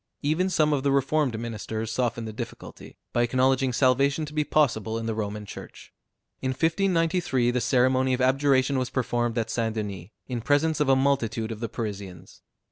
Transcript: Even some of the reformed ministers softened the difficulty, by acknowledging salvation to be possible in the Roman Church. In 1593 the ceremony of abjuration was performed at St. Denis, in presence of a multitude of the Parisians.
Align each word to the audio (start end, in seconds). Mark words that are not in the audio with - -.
Even 0.23 0.49
some 0.49 0.73
of 0.73 0.81
the 0.81 0.91
reformed 0.91 1.37
ministers 1.39 1.91
softened 1.91 2.27
the 2.27 2.33
difficulty, 2.33 2.97
by 3.13 3.21
acknowledging 3.21 3.71
salvation 3.71 4.25
to 4.25 4.33
be 4.33 4.43
possible 4.43 4.97
in 4.97 5.05
the 5.05 5.13
Roman 5.13 5.45
Church. 5.45 5.93
In 6.41 6.49
1593 6.53 7.51
the 7.51 7.61
ceremony 7.61 8.15
of 8.15 8.19
abjuration 8.19 8.79
was 8.79 8.89
performed 8.89 9.37
at 9.37 9.51
St. 9.51 9.75
Denis, 9.75 10.09
in 10.25 10.41
presence 10.41 10.79
of 10.79 10.89
a 10.89 10.95
multitude 10.95 11.51
of 11.51 11.59
the 11.59 11.69
Parisians. 11.69 12.41